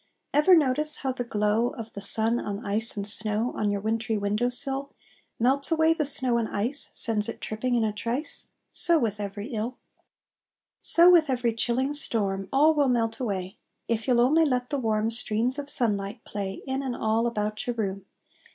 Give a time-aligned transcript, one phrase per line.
[0.33, 4.17] Ever notice how the glow Of the sun on ice and snow, On your wintry
[4.17, 4.95] window sill,
[5.37, 8.47] Melts away the snow and ice Sends it tripping in a trice?
[8.71, 9.77] So with every ill!
[10.81, 14.79] So with every chilling storm All will melt away If you ll only let the
[14.79, 18.07] warm Streams of sunlight play In and all about your room.